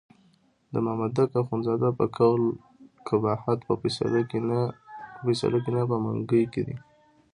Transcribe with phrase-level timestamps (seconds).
[0.73, 2.43] د مامدک اخندزاده په قول
[3.07, 3.73] قباحت په
[5.25, 6.75] فیصله کې نه په منګي کې دی.